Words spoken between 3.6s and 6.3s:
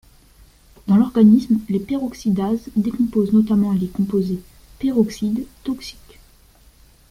les composés peroxydes, toxiques.